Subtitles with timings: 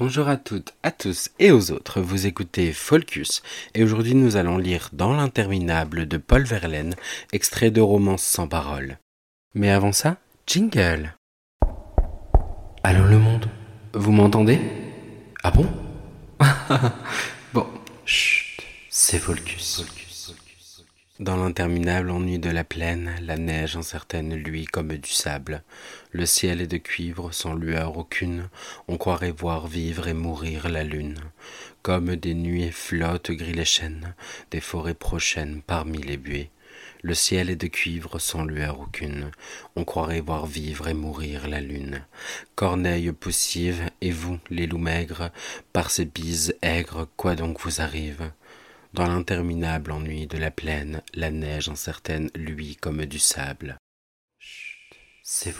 [0.00, 3.42] Bonjour à toutes, à tous et aux autres, vous écoutez Folcus
[3.74, 6.94] et aujourd'hui nous allons lire Dans l'interminable de Paul Verlaine,
[7.32, 8.98] extrait de Romance sans parole.
[9.56, 11.16] Mais avant ça, jingle.
[12.84, 13.50] Allô le monde,
[13.92, 14.60] vous m'entendez?
[15.42, 15.66] Ah bon?
[17.52, 17.66] Bon,
[18.04, 19.84] chut, c'est Folcus.
[21.20, 25.64] Dans l'interminable ennui de la plaine, la neige incertaine luit comme du sable.
[26.12, 28.48] Le ciel est de cuivre, sans lueur aucune.
[28.86, 31.18] On croirait voir vivre et mourir la lune.
[31.82, 34.14] Comme des nuées flottent gris les chênes,
[34.52, 36.50] des forêts prochaines parmi les buées.
[37.02, 39.32] Le ciel est de cuivre sans lueur aucune.
[39.74, 42.04] On croirait voir vivre et mourir la lune.
[42.54, 45.32] Corneille poussive, et vous, les loups maigres,
[45.72, 48.30] par ces bises aigres, quoi donc vous arrive?
[48.94, 53.78] Dans l'interminable ennui de la plaine, la neige incertaine luit comme du sable.
[54.38, 55.54] Chut, c'est.